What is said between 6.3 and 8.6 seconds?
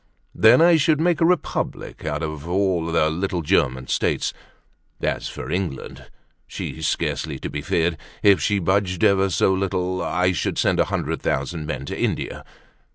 she's scarcely to be feared; if she